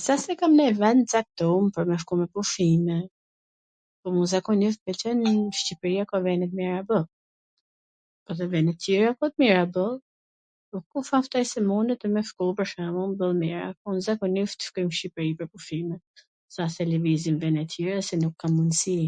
[0.00, 2.96] s asht se kam nonj ven t caktum pwr me shku me pushime,
[4.00, 7.06] po un zakonisht me qen qw Shqipria ka vene t mira boll,
[8.34, 9.94] edhe vene tjera po t mira boll,
[10.90, 14.58] mun tham kte se munet me shku pwr shwmull n vene t mira po zakonisht
[14.70, 16.04] shkoj nw Shqipri pwr pushimet,
[16.54, 19.00] s a se lwvizi n vene tjera se nuk kam munsi